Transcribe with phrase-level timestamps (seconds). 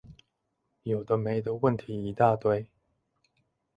[0.81, 2.65] 有的沒的問題一大堆